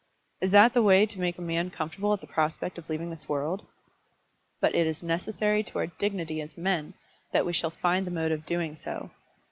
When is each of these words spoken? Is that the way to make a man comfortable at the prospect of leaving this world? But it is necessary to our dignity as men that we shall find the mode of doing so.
Is 0.41 0.49
that 0.49 0.73
the 0.73 0.81
way 0.81 1.05
to 1.05 1.19
make 1.19 1.37
a 1.37 1.43
man 1.43 1.69
comfortable 1.69 2.11
at 2.11 2.21
the 2.21 2.25
prospect 2.25 2.79
of 2.79 2.89
leaving 2.89 3.11
this 3.11 3.29
world? 3.29 3.67
But 4.59 4.73
it 4.73 4.87
is 4.87 5.03
necessary 5.03 5.61
to 5.61 5.77
our 5.77 5.85
dignity 5.85 6.41
as 6.41 6.57
men 6.57 6.95
that 7.33 7.45
we 7.45 7.53
shall 7.53 7.69
find 7.69 8.07
the 8.07 8.09
mode 8.09 8.31
of 8.31 8.43
doing 8.43 8.75
so. 8.75 9.11